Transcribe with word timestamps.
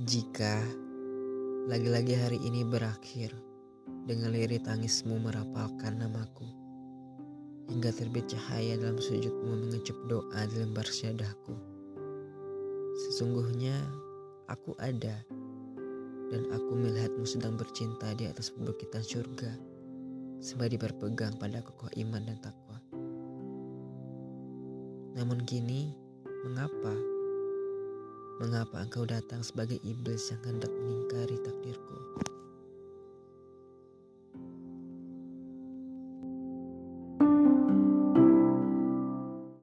Jika 0.00 0.64
lagi-lagi 1.68 2.16
hari 2.16 2.40
ini 2.40 2.64
berakhir 2.64 3.36
dengan 4.08 4.32
lirik 4.32 4.64
tangismu 4.64 5.20
merapalkan 5.20 6.00
namaku, 6.00 6.48
hingga 7.68 7.92
terbit 7.92 8.24
cahaya 8.32 8.80
dalam 8.80 8.96
sujudmu 8.96 9.60
mengecup 9.60 9.92
doa 10.08 10.48
di 10.48 10.56
lembar 10.56 10.88
syadahku. 10.88 11.52
Sesungguhnya 12.96 13.76
aku 14.48 14.72
ada 14.80 15.20
dan 16.32 16.48
aku 16.48 16.80
melihatmu 16.80 17.28
sedang 17.28 17.60
bercinta 17.60 18.16
di 18.16 18.24
atas 18.24 18.48
perbukitan 18.56 19.04
surga 19.04 19.52
sembari 20.40 20.80
berpegang 20.80 21.36
pada 21.36 21.60
kokoh 21.60 21.92
iman 22.00 22.24
dan 22.24 22.40
takwa. 22.40 22.80
Namun 25.12 25.44
kini, 25.44 25.92
mengapa? 26.48 27.19
Mengapa 28.40 28.80
engkau 28.80 29.04
datang 29.04 29.44
sebagai 29.44 29.76
iblis 29.84 30.32
yang 30.32 30.40
hendak 30.48 30.72
mengingkari? 30.72 31.36